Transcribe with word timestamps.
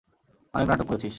অনেক 0.53 0.67
নাটক 0.69 0.85
করেছিস। 0.87 1.09